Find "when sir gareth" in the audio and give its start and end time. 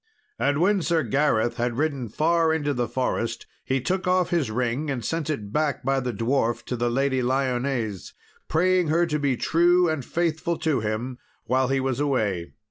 0.59-1.57